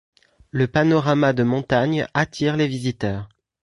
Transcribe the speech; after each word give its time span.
Le 0.49 0.65
panorama 0.65 1.31
de 1.31 1.43
montagnes 1.43 2.07
attirent 2.15 2.57
les 2.57 2.67
visiteurs. 2.67 3.29